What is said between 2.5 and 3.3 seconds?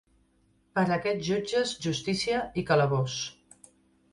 i calabós.